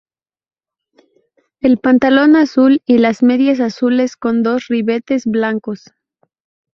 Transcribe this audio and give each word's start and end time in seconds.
El 1.59 1.77
pantalón 1.77 2.35
azul 2.35 2.81
y 2.87 2.97
las 2.97 3.21
medias 3.21 3.59
azules 3.59 4.17
con 4.17 4.41
dos 4.41 4.65
ribetes 4.67 5.27
blancos. 5.27 5.91